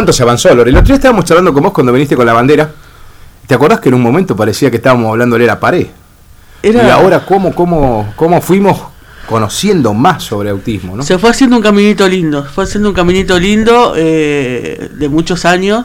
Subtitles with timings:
[0.00, 0.70] ¿Cuánto se avanzó, Lore?
[0.70, 2.70] El otro día estábamos charlando con vos cuando viniste con la bandera.
[3.46, 5.88] ¿Te acordás que en un momento parecía que estábamos hablándole a la pared?
[6.62, 8.80] Y ahora, ¿cómo, cómo, cómo fuimos
[9.28, 10.96] conociendo más sobre autismo?
[10.96, 11.02] ¿no?
[11.02, 15.84] Se fue haciendo un caminito lindo, fue haciendo un caminito lindo eh, de muchos años.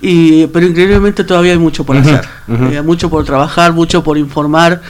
[0.00, 4.80] Y, pero increíblemente todavía hay mucho por hacer, eh, mucho por trabajar, mucho por informar,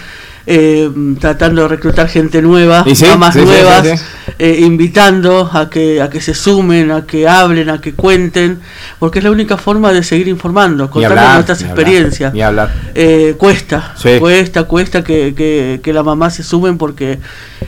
[0.53, 0.91] eh,
[1.21, 2.85] tratando de reclutar gente nueva,
[3.17, 4.03] más nuevas,
[4.37, 8.59] eh, invitando a que, a que se sumen, a que hablen, a que cuenten,
[8.99, 12.35] porque es la única forma de seguir informando, contando nuestras experiencias.
[12.97, 17.21] Eh, cuesta, cuesta, cuesta que, que, que, la mamá se sumen porque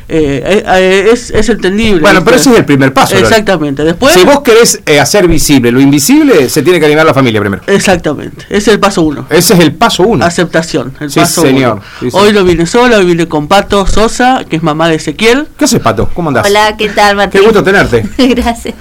[0.09, 2.01] eh, es, es entendible.
[2.01, 3.17] Bueno, pero ese es el primer paso.
[3.17, 3.85] Exactamente.
[3.85, 7.63] Después, si vos querés hacer visible lo invisible, se tiene que animar la familia primero.
[7.69, 8.45] Exactamente.
[8.49, 9.25] Ese es el paso uno.
[9.31, 10.25] Ese es el paso uno.
[10.25, 10.93] Aceptación.
[10.99, 11.81] El paso señor.
[12.11, 15.47] Hoy lo vine sola, hoy vine con Pato Sosa, que es mamá de Ezequiel.
[15.59, 16.09] ¿Qué haces, Pato?
[16.15, 16.47] ¿Cómo andás?
[16.47, 17.43] Hola, ¿qué tal, Martín?
[17.43, 18.03] Qué gusto tenerte.
[18.35, 18.75] Gracias.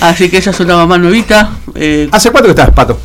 [0.00, 1.50] Así que ella es una mamá nuevita.
[1.74, 2.08] Eh.
[2.12, 2.98] ¿Hace cuánto que estás, Pato?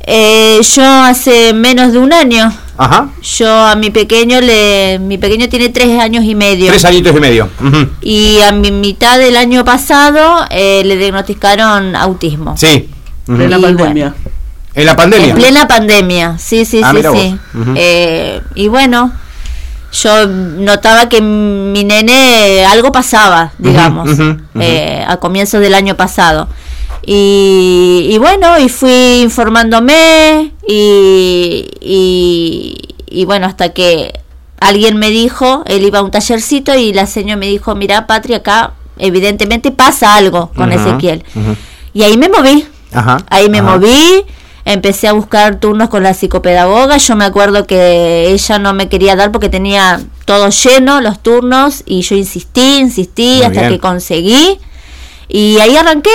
[0.00, 2.52] Eh, yo hace menos de un año.
[2.76, 3.08] Ajá.
[3.22, 6.66] Yo a mi pequeño le, mi pequeño tiene tres años y medio.
[6.66, 7.48] Tres añitos y medio.
[8.02, 12.54] Y a mi mitad del año pasado eh, le diagnosticaron autismo.
[12.58, 12.90] Sí.
[13.26, 14.14] En la pandemia.
[14.74, 15.30] En la pandemia.
[15.30, 17.38] En plena pandemia, sí, sí, ah, sí, sí.
[17.76, 19.10] Eh, y bueno,
[19.92, 24.10] yo notaba que mi nene algo pasaba, digamos,
[24.60, 26.48] eh, a comienzos del año pasado.
[27.10, 34.20] Y, bueno, y fui informándome y, y, bueno, hasta que
[34.60, 38.38] alguien me dijo, él iba a un tallercito y la señora me dijo, mira, Patria,
[38.38, 41.24] acá evidentemente pasa algo con Ezequiel.
[41.94, 42.66] Y ahí me moví,
[43.30, 44.24] ahí me moví
[44.72, 46.98] empecé a buscar turnos con la psicopedagoga.
[46.98, 51.82] Yo me acuerdo que ella no me quería dar porque tenía todo lleno los turnos
[51.86, 54.58] y yo insistí, insistí hasta que conseguí.
[55.26, 56.10] Y ahí arranqué,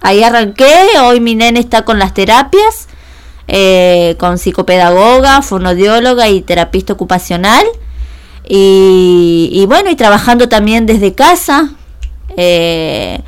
[0.00, 0.72] ahí arranqué.
[1.02, 2.88] Hoy mi nene está con las terapias,
[3.48, 7.66] eh, con psicopedagoga, fonodióloga y terapista ocupacional.
[8.48, 11.70] Y, bueno, y trabajando también desde casa.
[12.36, 13.20] Eh,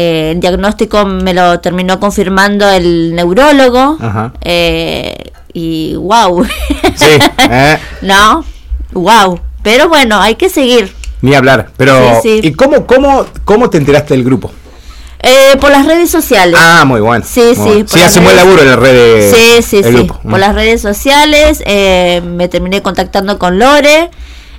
[0.00, 3.98] eh, el diagnóstico me lo terminó confirmando el neurólogo.
[4.42, 6.46] Eh, y wow.
[6.94, 7.18] Sí,
[7.50, 7.76] eh.
[8.02, 8.44] no,
[8.92, 9.40] wow.
[9.64, 10.94] Pero bueno, hay que seguir.
[11.20, 11.70] Ni hablar.
[11.76, 14.52] Pero, ¿y cómo, cómo, cómo te enteraste del grupo?
[15.60, 16.60] por las redes sociales.
[16.62, 17.24] Ah, muy bueno.
[17.28, 17.84] Sí, sí.
[17.88, 19.34] Sí, hace buen laburo en las redes.
[19.34, 20.04] Sí, sí, sí.
[20.04, 20.36] Por mm.
[20.36, 24.10] las redes sociales me terminé contactando con Lore.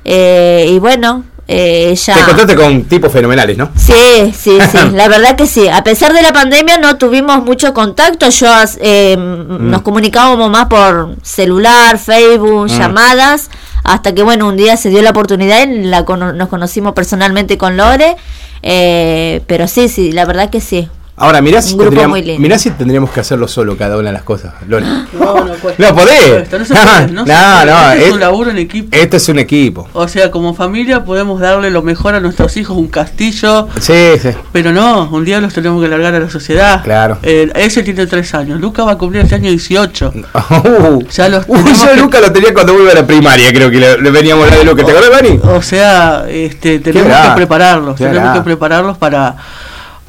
[0.03, 2.13] y bueno, eh, ya...
[2.13, 3.71] Te encontraste con tipos fenomenales, ¿no?
[3.75, 5.67] Sí, sí, sí, la verdad que sí.
[5.67, 8.47] A pesar de la pandemia no tuvimos mucho contacto, yo
[8.79, 9.67] eh, mm.
[9.67, 12.77] nos comunicábamos más por celular, Facebook, mm.
[12.77, 13.49] llamadas,
[13.83, 17.77] hasta que bueno, un día se dio la oportunidad y la, nos conocimos personalmente con
[17.77, 18.16] Lore,
[18.61, 20.87] eh, pero sí, sí, la verdad que sí.
[21.19, 24.53] Ahora, mirá si, tendríamos, mirá si tendríamos que hacerlo solo cada una de las cosas,
[24.68, 25.80] No, no, no podés.
[25.80, 28.90] No, se puede, no, no, no, es, un laburo en equipo.
[28.91, 29.88] Este es un equipo.
[29.94, 33.68] O sea, como familia podemos darle lo mejor a nuestros hijos, un castillo.
[33.79, 34.29] Sí, sí.
[34.52, 36.84] Pero no, un día los tenemos que largar a la sociedad.
[36.84, 37.18] Claro.
[37.24, 38.59] Eh, ese tiene tres años.
[38.59, 40.13] Luca va a cumplir este año 18.
[40.50, 43.79] Uh, ya los uh, yo Luca lo tenía cuando vuelve a la primaria, creo que
[43.79, 44.84] le, veníamos la de Luca.
[44.84, 45.40] ¿Te acuerdas, Dani?
[45.44, 47.96] O sea, este, tenemos que prepararlos.
[47.96, 49.35] Tenemos que prepararlos para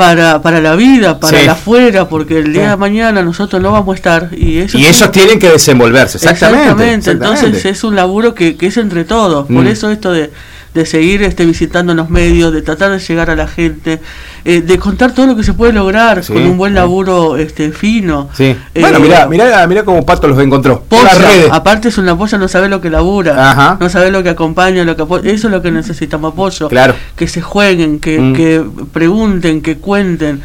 [0.00, 3.92] para, para la vida, para la afuera, porque el día de mañana nosotros no vamos
[3.92, 4.30] a estar.
[4.32, 7.10] Y, ellos, tienen que desenvolverse, exactamente.
[7.10, 9.46] Entonces es un laburo que, que es entre todos.
[9.46, 9.66] Por mm.
[9.66, 10.30] eso esto de
[10.74, 14.00] de seguir este, visitando los medios, de tratar de llegar a la gente,
[14.44, 18.28] eh, de contar todo lo que se puede lograr con un buen laburo este, fino.
[18.34, 18.56] Sí.
[18.74, 20.84] bueno, eh, mira mira mira cómo Pato los encontró.
[21.50, 24.96] aparte es una polla, no sabe lo que labura, no sabe lo que acompaña, lo
[24.96, 26.68] que eso es lo que necesitamos apoyo.
[26.68, 26.94] Claro.
[27.16, 28.34] Que se jueguen, que, mm.
[28.34, 30.40] que pregunten, que cuenten.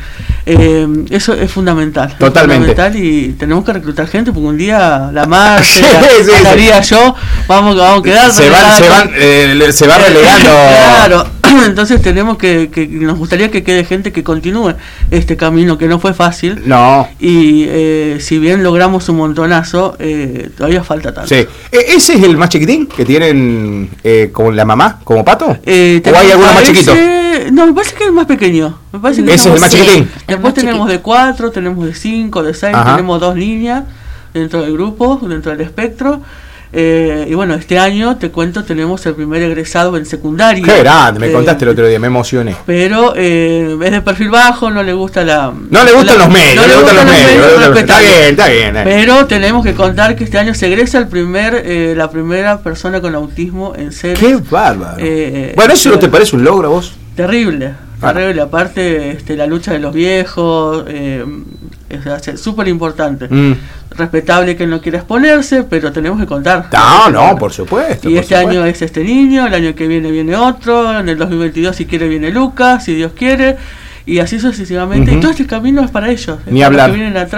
[0.46, 2.16] Eh, eso es fundamental.
[2.20, 2.68] Totalmente.
[2.68, 7.16] fundamental y tenemos que reclutar gente porque un día la Marce, la, yo,
[7.48, 8.32] vamos, vamos a quedar.
[8.32, 10.50] Se van, se van, eh, se va relegando.
[10.70, 11.28] claro,
[11.66, 14.74] entonces tenemos que, que, nos gustaría que quede gente que continúe
[15.12, 16.62] este camino que no fue fácil.
[16.66, 17.08] No.
[17.20, 21.30] Y eh, si bien logramos un montonazo, eh, todavía falta tanto.
[21.30, 21.46] Sí.
[21.72, 25.46] E, ¿Ese es el más chiquitín que tienen eh, con la mamá, como pato?
[25.48, 26.94] ¿O hay alguno más chiquito?
[27.52, 28.80] No, me parece que es el más pequeño.
[28.92, 30.10] Me parece que Ese es el más chiquitín.
[30.28, 33.84] Después tenemos de 4, tenemos de 5, de 6, tenemos dos líneas
[34.34, 36.22] dentro del grupo, dentro del espectro.
[36.74, 40.64] Eh, y bueno, este año, te cuento, tenemos el primer egresado en secundaria.
[40.64, 42.56] Qué grande, me contaste el otro día, me emocioné.
[42.66, 45.54] Pero eh, es de perfil bajo, no le gusta la...
[45.70, 47.78] No le gustan los medios, no le gustan los medios.
[47.78, 48.78] está bien, está bien.
[48.78, 48.82] Eh.
[48.84, 53.02] Pero tenemos que contar que este año se egresa el primer, eh, la primera persona
[53.02, 54.20] con autismo en serio.
[54.20, 54.98] Qué bárbaro.
[55.56, 56.94] bueno, ¿eso no te parece un logro a vos?
[57.16, 58.42] Terrible, terrible.
[58.42, 60.86] Aparte, este, la lucha de los viejos
[62.04, 63.28] Es súper importante.
[63.30, 63.56] Mm.
[63.92, 66.70] Respetable que no quiera exponerse, pero tenemos que contar.
[66.72, 68.10] No, no, por supuesto.
[68.10, 71.76] Y este año es este niño, el año que viene viene otro, en el 2022
[71.76, 73.58] si quiere viene Lucas, si Dios quiere,
[74.06, 75.14] y así sucesivamente.
[75.14, 76.40] Y todo este camino es para ellos.
[76.48, 76.92] Ni hablar.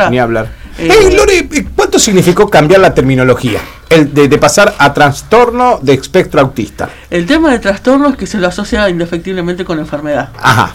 [0.10, 0.50] Ni hablar.
[0.80, 3.60] Eh, Lore, ¿cuánto significó cambiar la terminología?
[3.90, 6.90] El de, pasar a trastorno de espectro autista.
[7.10, 10.30] El tema de trastorno es que se lo asocia indefectiblemente con enfermedad.
[10.40, 10.74] Ajá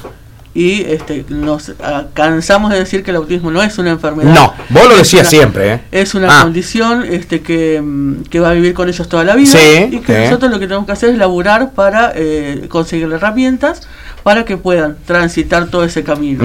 [0.54, 4.34] y este, nos ah, cansamos de decir que el autismo no es una enfermedad.
[4.34, 5.75] No, vos lo decías siempre.
[5.75, 5.81] ¿eh?
[5.90, 6.43] Es una ah.
[6.43, 9.58] condición este, que, mm, que, va a vivir con ellos toda la vida
[9.90, 13.88] y que nosotros lo que tenemos que hacer es laburar para eh, conseguir herramientas
[14.22, 16.44] para que puedan transitar todo ese camino.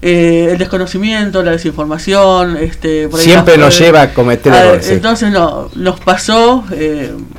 [0.00, 4.88] Eh, el desconocimiento, la desinformación, este, siempre nos lleva a cometer errores.
[4.90, 6.64] Entonces no, nos pasó,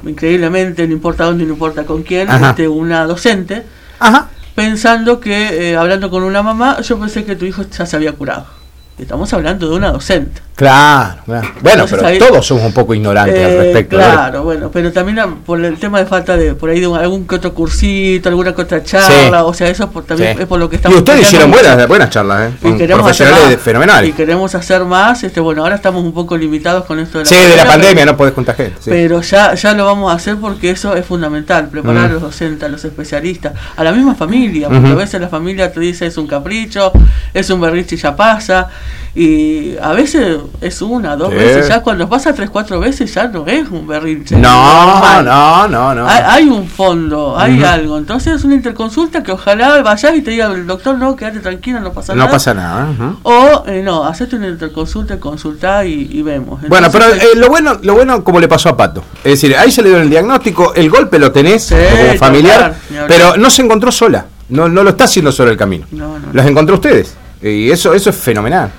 [0.05, 3.63] increíblemente, no importa dónde, no importa con quién, este, una docente.
[3.97, 7.95] Ajá pensando que, eh, hablando con una mamá, yo pensé que tu hijo ya se
[7.95, 8.47] había curado.
[8.97, 10.41] Estamos hablando de una docente.
[10.55, 11.17] Claro,
[11.59, 13.97] bueno, pero todos somos un poco ignorantes al eh, respecto.
[13.97, 17.35] Claro, bueno, pero también por el tema de falta de, por ahí de algún que
[17.35, 20.95] otro cursito, alguna que otra charla, o sea, eso también es por lo que estamos...
[20.95, 22.69] Y ustedes hicieron buenas, buenas charlas, ¿eh?
[22.69, 24.09] Y queremos profesionales fenomenales.
[24.09, 27.29] Y queremos hacer más, este bueno, ahora estamos un poco limitados con esto de la
[27.29, 28.79] Sí, de la pandemia no podés juntar gente.
[28.85, 32.63] Pero ya, ya lo vamos a hacer porque eso es fundamental, preparar a los docentes,
[32.63, 36.15] a los especialistas, a la misma familia, porque a veces la familia te dice es
[36.15, 36.93] un capricho,
[37.33, 38.69] es un berriche y ya pasa,
[39.15, 43.47] y a veces es una, dos veces, ya cuando pasa tres, cuatro veces ya no
[43.47, 44.35] es un berrinche.
[44.35, 46.05] No, no, no, no.
[46.05, 47.97] Hay, un fondo, hay algo.
[47.97, 51.79] Entonces es una interconsulta que ojalá vayas y te diga el doctor, no, quédate tranquilo,
[51.79, 52.25] no pasa nada.
[52.25, 52.87] No pasa nada.
[53.23, 56.59] O eh, no, hacete una interconsulta, consulta y, y vemos.
[56.67, 59.01] bueno, pero eh, lo bueno lo bueno como le pasó a Pato.
[59.23, 62.75] Es decir, ahí se le dio el diagnóstico, el golpe lo tenés como familiar,
[63.07, 64.25] pero no se encontró sola.
[64.49, 65.87] No, no lo está haciendo solo el camino.
[65.91, 67.15] No, no, Los encontró ustedes.
[67.51, 68.71] Y eso, eso es fenomenal.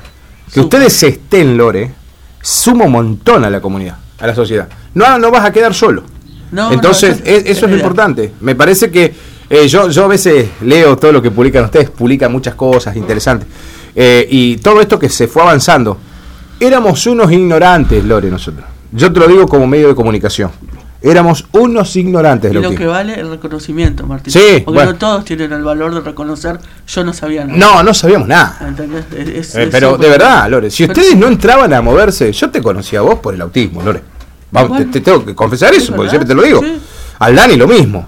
[0.52, 1.90] Que ustedes estén, Lore,
[2.40, 4.68] suma un montón a la comunidad, a la sociedad.
[4.94, 6.02] No, no vas a quedar solo.
[6.70, 8.32] Entonces, eso, es, lo importante.
[8.40, 9.12] Me parece que
[9.50, 13.48] eh, yo, yo a veces leo todo lo que publican ustedes, publican muchas cosas interesantes.
[13.94, 15.98] Eh, y todo esto que se fue avanzando.
[16.58, 18.64] Éramos unos ignorantes, Lore, nosotros.
[18.92, 20.50] Yo te lo digo como medio de comunicación.
[21.02, 22.86] Éramos unos ignorantes de lo, que...
[22.86, 24.32] vale el reconocimiento, Martín.
[24.32, 27.58] Sí, Porque no todos tienen el valor de reconocer, yo no sabía nada.
[27.58, 28.58] No, no sabíamos nada.
[29.12, 33.02] Eh, pero de verdad, Lore, si ustedes no entraban a moverse, yo te conocía a
[33.02, 34.02] vos por el autismo, Lore.
[34.50, 36.62] Vamos, te, tengo que confesar eso, porque siempre te lo digo.
[37.18, 38.06] Al Dani lo mismo.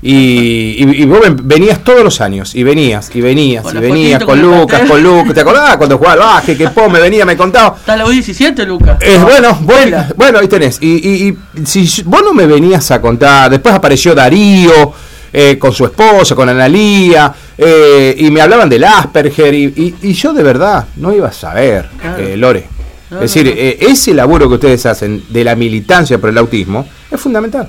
[0.00, 4.82] Y, y, vos venías todos los años, y venías, y venías, y venías con Lucas,
[4.88, 5.34] con Lucas.
[5.34, 6.56] ¿Te acordás cuando jugaba al baje?
[6.56, 7.76] Que po, me venía, me contaba.
[7.76, 8.98] Está la U17, Lucas.
[9.00, 10.78] Es bueno, bueno, bueno, ahí tenés.
[10.80, 14.92] Y, y, si vos no me venías a contar, después apareció Darío.
[15.30, 20.32] Eh, con su esposa, con Analía, eh, y me hablaban del Asperger, y, y, yo
[20.32, 21.86] de verdad no iba a saber,
[22.16, 22.66] eh, Lore.
[23.10, 23.46] es decir,
[23.78, 27.68] ese laburo que ustedes hacen de la militancia por el autismo es fundamental,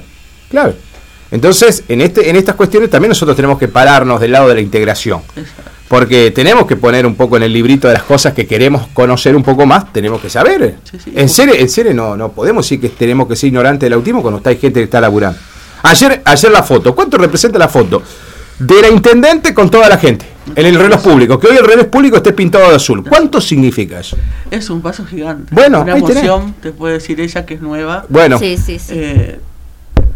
[0.49, 0.75] clave.
[1.31, 4.61] Entonces, en, este, en estas cuestiones también nosotros tenemos que pararnos del lado de la
[4.61, 5.21] integración.
[5.87, 9.35] Porque tenemos que poner un poco en el librito de las cosas que queremos conocer
[9.35, 10.75] un poco más, tenemos que saber.
[11.15, 14.21] en serio, en serio no, no podemos decir que tenemos que ser ignorantes del autismo
[14.21, 15.39] cuando está, hay gente que está laburando.
[15.83, 18.03] Ayer, ayer la foto, ¿cuánto representa la foto?
[18.59, 21.87] De la intendente con toda la gente, en el reloj público, que hoy el reloj
[21.87, 23.03] público esté pintado de azul.
[23.07, 24.17] ¿Cuánto significa eso?
[24.51, 25.55] Es un paso gigante.
[25.55, 28.05] Bueno, una emoción, te puede decir ella que es nueva.
[28.09, 28.93] Bueno, sí, sí, sí.
[28.95, 29.39] Eh,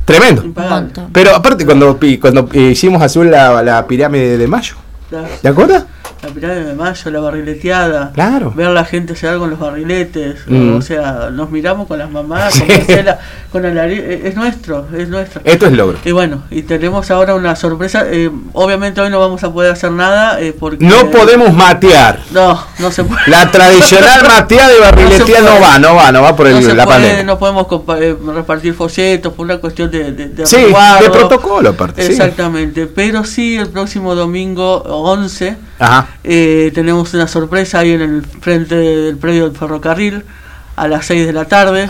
[0.06, 0.44] Tremendo.
[1.14, 4.76] Pero aparte, cuando, cuando hicimos azul la, la pirámide de Mayo,
[5.42, 5.86] ¿te acuerdas?
[6.24, 8.12] La pirámide de Mayo, la barrileteada.
[8.14, 8.52] Claro.
[8.56, 10.40] Ver a la gente hacer con los barriletes.
[10.48, 10.76] Mm.
[10.76, 13.20] O sea, nos miramos con las mamás, con Marcela,
[13.52, 15.42] con el eh, Es nuestro, es nuestro.
[15.44, 15.98] Esto es logro.
[16.06, 18.06] Y bueno, y tenemos ahora una sorpresa.
[18.10, 20.86] Eh, obviamente hoy no vamos a poder hacer nada eh, porque.
[20.86, 22.20] No podemos matear.
[22.32, 23.22] No, no se puede.
[23.28, 26.86] La tradicional mateada de barrileteada no, va, no va, no va por el, no la
[26.86, 27.24] pandemia.
[27.24, 27.68] No podemos
[28.34, 30.12] repartir folletos por una cuestión de.
[30.14, 30.58] de, de sí,
[31.02, 32.06] de protocolo aparte.
[32.06, 32.88] Exactamente.
[32.88, 35.73] Pero sí, el próximo domingo 11
[36.24, 40.24] eh, tenemos una sorpresa ahí en el frente del predio del ferrocarril
[40.76, 41.88] a las 6 de la tarde.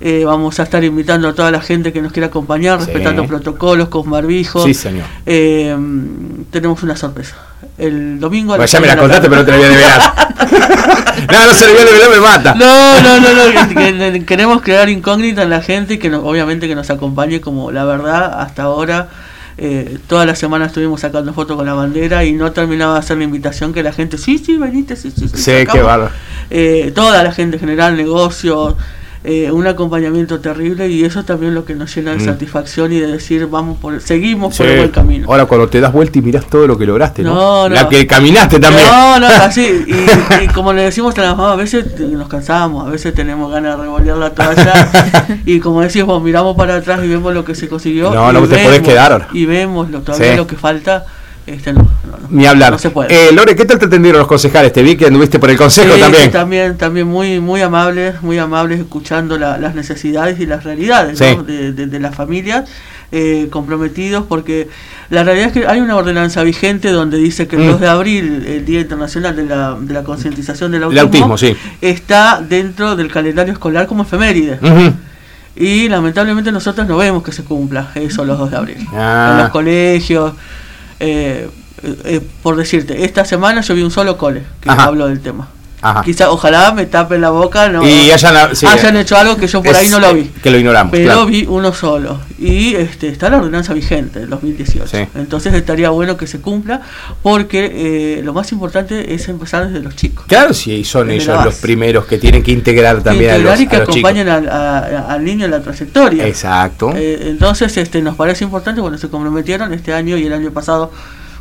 [0.00, 3.88] Eh, vamos a estar invitando a toda la gente que nos quiera acompañar, respetando protocolos,
[3.88, 4.64] con barbijos.
[4.64, 5.06] Sí, señor.
[5.26, 5.76] Eh,
[6.50, 7.36] tenemos una sorpresa.
[7.78, 10.14] El domingo a Ya me la contaste, pero no te la voy a develar.
[11.32, 12.54] no, no se le voy a develar, me mata.
[12.54, 16.90] No, no, no, no queremos crear incógnita en la gente y que obviamente que nos
[16.90, 19.08] acompañe como la verdad hasta ahora
[19.62, 23.18] eh, toda la semana estuvimos sacando fotos con la bandera y no terminaba de hacer
[23.18, 25.28] la invitación que la gente, sí, sí, venite, sí, sí.
[25.28, 25.84] Sí, qué
[26.48, 28.76] eh, toda la gente general, negocios,
[29.22, 32.24] eh, un acompañamiento terrible y eso también lo que nos llena de mm.
[32.24, 35.26] satisfacción y de decir vamos por seguimos por el buen camino.
[35.28, 38.58] Ahora cuando te das vuelta y miras todo lo que lograste no, la que caminaste
[38.58, 38.86] también.
[38.86, 39.84] No no así.
[40.42, 43.76] Y, como le decimos a las mamás a veces nos cansamos a veces tenemos ganas
[43.76, 44.90] de revolver la toalla.
[45.44, 48.56] Y como decimos miramos para atrás y vemos lo que se consiguió no no te
[48.58, 49.28] podés quedar ahora.
[49.32, 51.04] y vemos lo, todavía lo que falta
[51.46, 51.88] este, no,
[52.30, 52.76] Ni hablar.
[53.08, 54.72] Eh, Lore, ¿qué tal te atendieron los concejales?
[54.72, 56.30] Te vi que anduviste por el consejo también.
[56.30, 62.14] También, también muy, muy amables, muy amables, escuchando las necesidades y las realidades de, las
[62.14, 62.68] familias.
[63.12, 64.68] Eh, comprometidos porque
[65.08, 67.80] la realidad es que hay una ordenanza vigente donde dice que el 2 mm.
[67.80, 71.34] de abril, el Día Internacional de la, de la Concientización del Autismo,
[71.80, 74.60] está dentro del calendario escolar como efeméride.
[75.56, 78.86] Y lamentablemente nosotros no vemos que se cumpla eso los 2 de abril.
[78.94, 79.30] Ah.
[79.32, 80.34] En los colegios,
[81.00, 81.48] eh,
[81.82, 85.48] eh, por decirte, esta semana yo vi un solo cole que habló del tema.
[86.04, 89.88] Quizá, ojalá me tapen la boca no, y hayan, hecho algo que yo por ahí
[89.88, 90.24] no lo vi.
[90.42, 90.90] Que lo ignoramos.
[90.90, 92.20] Pero vi uno solo.
[92.38, 95.08] Y este está la ordenanza vigente del 2018.
[95.14, 96.82] Entonces estaría bueno que se cumpla
[97.22, 100.26] porque eh, lo más importante es empezar desde los chicos.
[100.26, 103.76] Claro, sí, son ellos los primeros que tienen que integrar también a los, y que
[103.76, 106.26] acompañen al niño en la trayectoria.
[106.26, 106.92] Exacto.
[106.94, 110.92] Eh, entonces este nos parece importante cuando se comprometieron este año y el año pasado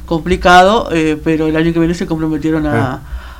[0.09, 2.99] complicado, eh, pero el año que viene se comprometieron a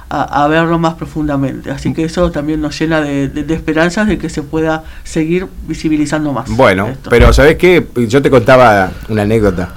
[0.09, 1.71] a, verlo más profundamente.
[1.71, 6.49] Así que eso también nos llena de, esperanzas de que se pueda seguir visibilizando más.
[6.49, 7.85] Bueno, pero ¿sabes qué?
[8.07, 9.73] Yo te contaba una anécdota.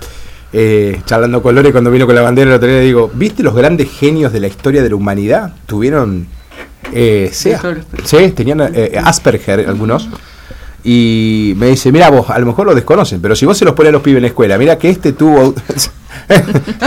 [0.55, 3.55] Eh, charlando con Lore cuando vino con la bandera el otro día, digo, ¿viste los
[3.55, 5.55] grandes genios de la historia de la humanidad?
[5.67, 6.27] Tuvieron...
[6.93, 7.53] Eh, sí,
[8.35, 10.09] tenían eh, Asperger algunos.
[10.85, 13.75] Y me dice, mira vos, a lo mejor lo desconocen, pero si vos se los
[13.75, 15.55] pones a los pibes en la escuela, mira que este tuvo...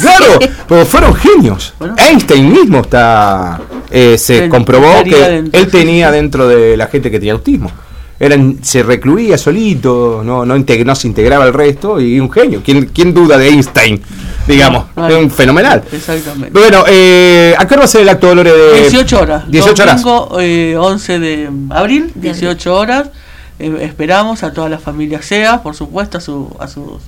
[0.00, 1.74] claro, pero fueron genios.
[1.96, 3.60] Einstein mismo está
[3.92, 7.70] eh, se comprobó que él tenía dentro de la gente que tenía autismo.
[8.18, 12.62] Eran, se recluía solito, no, no, no se integraba al resto y un genio.
[12.64, 14.00] ¿Quién, quién duda de Einstein?
[14.46, 15.82] Digamos, un fenomenal.
[15.90, 16.58] Exactamente.
[16.58, 19.50] Bueno, eh, ¿a qué hora va a ser el acto de de 18 horas.
[19.50, 20.02] 18 horas.
[20.02, 23.10] Domingo, eh, 11 de abril, 18 horas.
[23.58, 27.02] Eh, esperamos a todas las familias SEA, por supuesto, a, su, a sus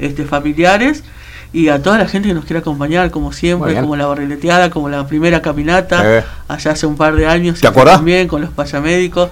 [0.00, 1.04] este, familiares
[1.52, 4.88] y a toda la gente que nos quiera acompañar, como siempre, como la barrileteada, como
[4.88, 7.60] la primera caminata, allá hace un par de años.
[7.60, 9.30] ¿Te También con los payamédicos.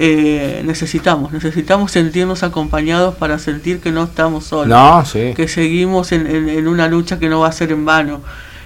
[0.00, 6.68] Eh, necesitamos, necesitamos sentirnos acompañados para sentir que no estamos solos, que seguimos en, en,
[6.68, 8.20] una lucha que no va a ser en vano.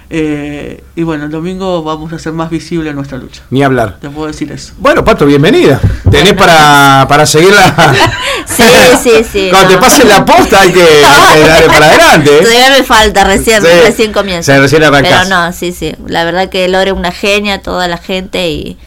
[0.09, 3.41] Eh, y bueno, el domingo vamos a hacer más visible nuestra lucha.
[3.49, 3.97] Ni hablar.
[3.99, 4.73] Te puedo decir eso.
[4.77, 5.79] Bueno, Pato, bienvenida.
[6.09, 7.95] Tenés para, para seguirla.
[8.45, 8.63] sí,
[9.01, 9.47] sí, sí.
[9.51, 10.83] Cuando te pasen la posta hay que,
[11.47, 12.37] darle para adelante.
[12.37, 12.41] ¿eh?
[12.41, 14.57] Todavía me falta, recién, recién comienza.
[14.59, 15.95] recién Pero no, sí, sí.
[16.05, 18.77] La verdad que Lore es una genia, toda la gente y,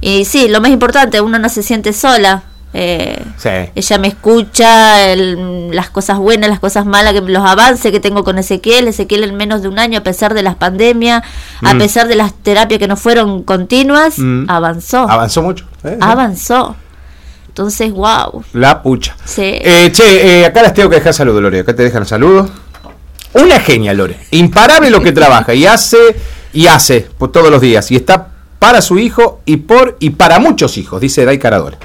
[0.00, 3.22] y sí, lo más importante, uno no se siente sola eh,
[3.74, 8.38] Ella me escucha las cosas buenas, las cosas malas, que, los avances que tengo con
[8.38, 8.88] Ezequiel.
[8.88, 11.22] Ezequiel en menos de un año, a pesar de las pandemias,
[11.62, 11.78] a mm.
[11.78, 14.48] pesar de las terapias que no fueron continuas, mm.
[14.48, 15.08] avanzó.
[15.08, 15.66] Avanzó mucho.
[15.84, 16.76] Eh, avanzó.
[17.48, 18.42] Entonces, wow.
[18.54, 19.14] La pucha.
[19.36, 21.60] Eh, che, acá las tengo que dejar saludos, Lore.
[21.60, 22.50] Acá te dejan saludos.
[23.34, 24.18] Una genia, Lore.
[24.30, 26.16] Imparable lo que trabaja y hace
[26.54, 27.90] y hace por todos los días.
[27.90, 31.78] Y está para su hijo y por y para muchos hijos, dice Dai Caradora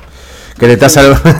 [0.58, 1.24] que te está saludando.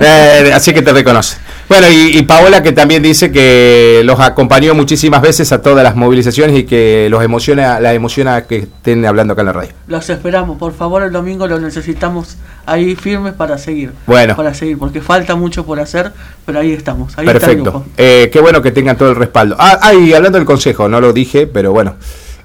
[0.00, 1.36] Eh, así que te reconoce.
[1.68, 6.58] Bueno, y, Paola que también dice que los acompañó muchísimas veces a todas las movilizaciones
[6.58, 9.70] y que los emociona, la emociona que estén hablando acá en la radio.
[9.86, 12.36] Los esperamos, por favor, el domingo los necesitamos
[12.66, 13.92] ahí firmes para seguir.
[14.06, 14.36] Bueno.
[14.36, 16.12] Para seguir, porque falta mucho por hacer,
[16.44, 17.16] pero ahí estamos.
[17.16, 17.84] Ahí Perfecto.
[17.96, 19.56] Eh, qué bueno que tengan todo el respaldo.
[19.58, 21.96] Ah, y hablando del consejo, no lo dije, pero bueno.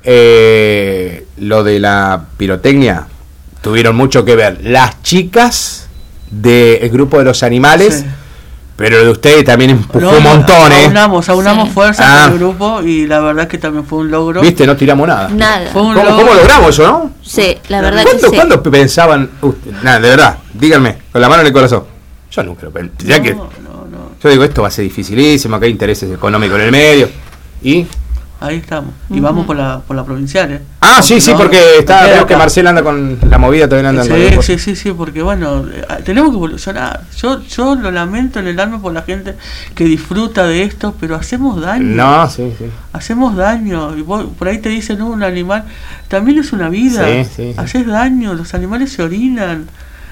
[0.04, 3.08] Eh, lo de la pirotecnia
[3.62, 5.79] tuvieron mucho que ver las chicas
[6.30, 8.06] del grupo de los animales.
[8.80, 10.86] Pero de ustedes también empujó montones.
[10.86, 12.30] Aunamos, aunamos fuerza con ah.
[12.32, 14.40] el grupo y la verdad es que también fue un logro.
[14.40, 15.28] Viste, no tiramos nada.
[15.28, 15.70] Nada.
[15.74, 17.12] ¿Cómo, logramos eso, no?
[17.22, 18.28] Sí, la verdad que sí.
[18.34, 19.32] ¿Cuándo pensaban?
[19.84, 21.84] nada, de verdad, díganme, con la mano en el corazón.
[22.32, 23.22] Yo nunca lo pensé.
[23.22, 23.36] que,
[24.24, 27.10] Yo digo, esto va a ser dificilísimo, acá hay intereses económicos en el medio.
[27.62, 27.86] Y
[28.42, 28.94] Ahí estamos.
[29.10, 30.62] Y vamos por la, por la provincial, ¿eh?
[30.80, 34.16] Ah, sí, sí, porque está, creo que Marcela anda con la movida también andando.
[34.16, 37.02] Sí, sí, sí, sí, porque bueno, eh, tenemos que evolucionar.
[37.18, 39.36] Yo, yo lo lamento en el alma por la gente
[39.76, 41.84] que disfruta de esto, pero hacemos daño.
[41.84, 42.66] No, sí, sí.
[42.94, 43.98] Hacemos daño.
[43.98, 45.66] Y por ahí te dicen, no, un animal
[46.08, 47.06] también es una vida.
[47.24, 49.68] Sí, sí, Haces daño, los animales se orinan.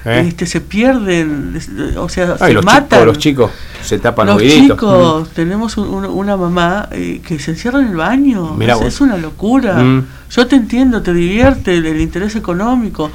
[0.07, 0.25] ¿Eh?
[0.27, 1.59] este, se pierden,
[1.97, 2.99] o sea, se los matan.
[2.99, 3.51] Chicos, los chicos
[3.83, 5.33] se tapan los chicos, mm.
[5.33, 9.75] tenemos una mamá eh, que se encierra en el baño, es, una locura.
[9.75, 10.05] Mm.
[10.29, 13.11] Yo te entiendo, te divierte el, interés económico,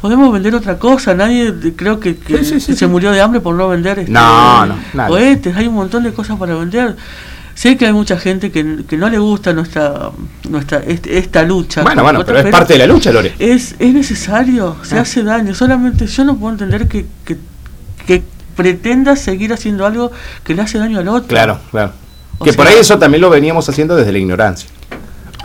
[0.00, 1.14] podemos vender otra cosa.
[1.14, 2.16] Nadie creo que,
[2.58, 4.76] se murió de hambre por no vender este, no, no,
[5.06, 5.56] cohetes.
[5.56, 6.96] Hay un montón de cosas para vender.
[7.54, 10.10] Sé que hay mucha gente que, no le gusta nuestra
[10.48, 11.82] nuestra este, esta lucha.
[11.82, 13.34] Bueno, bueno, pero es parte de la lucha, Lore.
[13.38, 15.02] Es, es necesario, se ah.
[15.02, 15.54] hace daño.
[15.54, 17.38] Solamente yo no puedo entender que, que,
[18.06, 18.22] que
[18.56, 20.10] pretenda seguir haciendo algo
[20.42, 21.28] que le hace daño al otro.
[21.28, 21.92] Claro, claro.
[22.42, 24.68] que por ahí eso también lo veníamos haciendo desde la ignorancia.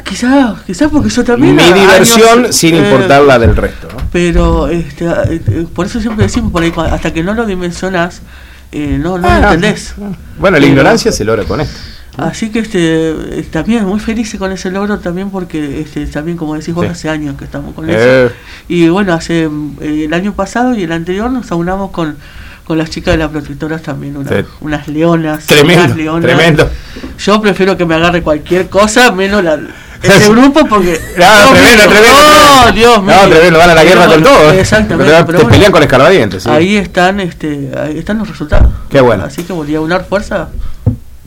[0.04, 1.56] Quizás, quizás porque yo también...
[1.56, 3.88] Mi diversión sin eh, importar la del resto.
[4.12, 8.22] Pero este, eh, por eso siempre decimos, por ahí, hasta que no lo dimensionas,
[8.72, 9.94] eh, no, no lo ah, entendés.
[10.40, 11.78] Bueno, la ignorancia se logra con esto.
[12.22, 16.74] Así que este también muy feliz con ese logro también porque este también como decís
[16.74, 18.34] vos hace años que estamos con eso.
[18.68, 19.50] Y bueno, hace
[19.82, 22.18] el año pasado y el anterior nos aunamos con
[22.70, 24.16] con las chicas de las protectoras también,
[24.62, 25.48] unas leonas.
[25.48, 26.70] Tremendo, tremendo.
[27.18, 29.60] Yo prefiero que me agarre cualquier cosa, menos la,
[30.04, 31.00] ese grupo porque.
[31.18, 32.22] No, tremendo, tremendo.
[32.66, 33.16] No, Dios mío.
[33.24, 34.52] No, tremendo, van a la guerra con todo.
[34.52, 35.34] Exactamente.
[35.34, 36.46] Te pelean con escarbadientes.
[36.48, 38.72] Ahí están, este, ahí están los resultados.
[38.90, 39.24] Qué bueno.
[39.24, 40.50] Así que volví a unar fuerza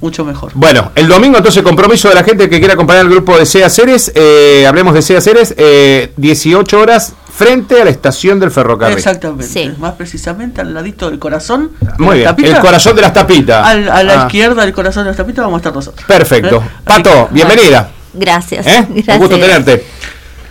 [0.03, 0.53] mucho mejor.
[0.55, 3.71] Bueno, el domingo entonces compromiso de la gente que quiera acompañar al grupo de SEA
[3.71, 8.99] Ceres, eh, hablemos de SEA Ceres, eh, 18 horas frente a la estación del ferrocarril.
[8.99, 11.71] Exactamente, más precisamente al ladito del corazón.
[11.99, 13.67] Muy bien, el corazón de las tapitas.
[13.67, 14.27] a la ah.
[14.27, 16.05] izquierda del corazón de las tapitas vamos a estar nosotros.
[16.07, 16.57] Perfecto.
[16.57, 16.71] ¿Eh?
[16.85, 17.91] Pato, bienvenida.
[18.13, 18.67] Gracias.
[18.67, 18.87] ¿Eh?
[19.09, 19.85] Un gusto tenerte.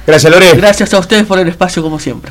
[0.05, 0.53] Gracias, Lore.
[0.55, 2.29] Gracias a ustedes por el espacio como siempre.